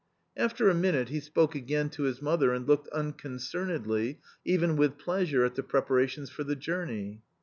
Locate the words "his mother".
2.05-2.53